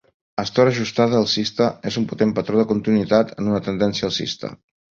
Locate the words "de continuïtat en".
2.63-3.53